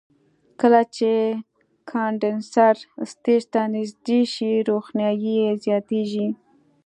کله 0.59 0.81
چې 0.95 1.11
کاندنسر 1.91 2.75
سټیج 3.11 3.41
ته 3.53 3.61
نږدې 3.75 4.21
شي 4.33 4.51
روښنایي 4.69 5.33
یې 5.41 5.49
زیاتیږي. 5.65 6.27